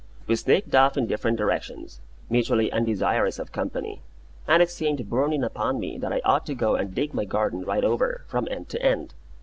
We 0.25 0.35
sneaked 0.35 0.73
off 0.73 0.97
in 0.97 1.05
different 1.05 1.37
directions, 1.37 2.01
mutually 2.27 2.71
undesirous 2.71 3.37
of 3.37 3.51
company; 3.51 4.01
and 4.47 4.63
it 4.63 4.71
seemed 4.71 5.07
borne 5.11 5.31
in 5.31 5.43
upon 5.43 5.79
me 5.79 5.99
that 5.99 6.11
I 6.11 6.21
ought 6.25 6.43
to 6.47 6.55
go 6.55 6.73
and 6.73 6.95
dig 6.95 7.13
my 7.13 7.25
garden 7.25 7.61
right 7.61 7.83
over, 7.83 8.23
from 8.27 8.47
end 8.49 8.67
to 8.69 8.81
end. 8.81 9.13